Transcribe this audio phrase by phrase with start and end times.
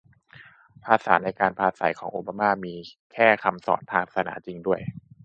[0.85, 2.75] ภาษาในการปราศรัยของโอบาม่า มี
[3.11, 4.81] แต่คำทางศาสนาจริงด้วย